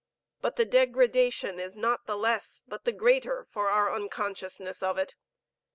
[0.41, 5.13] But the degradation is not the less, but the greater, for our unconsciousness of it.